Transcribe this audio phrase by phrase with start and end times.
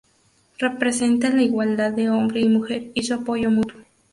[0.57, 3.81] Representa la igualdad de hombre y mujer y su apoyo mutuo.